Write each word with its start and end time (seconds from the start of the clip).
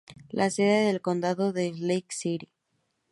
La 0.31 0.49
sede 0.49 0.87
del 0.87 0.99
condado 0.99 1.53
es 1.55 1.79
Lake 1.79 2.07
City. 2.09 2.49